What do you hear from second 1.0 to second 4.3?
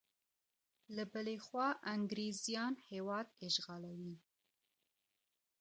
بلې خوا انګریزیان هیواد اشغالوي.